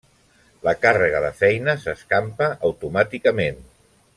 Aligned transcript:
La 0.67 0.71
càrrega 0.85 1.21
de 1.25 1.29
feina 1.41 1.75
s'escampa 1.83 2.49
automàticament. 2.71 3.63